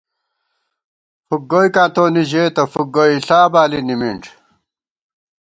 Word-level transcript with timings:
فُک 1.27 1.41
گوئیکاں 1.51 1.87
تونی 1.95 2.23
ژېتہ، 2.29 2.63
فُک 2.71 2.87
گوئیݪا 2.95 3.39
بالی 3.53 3.81
نِمِنݮ 3.87 4.23